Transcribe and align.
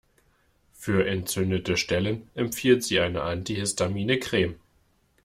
Für 0.73 1.05
entzündete 1.05 1.77
Stellen 1.77 2.27
empfiehlt 2.33 2.83
sie 2.83 2.99
eine 3.01 3.21
antihistamine 3.21 4.17
Creme. 4.17 4.55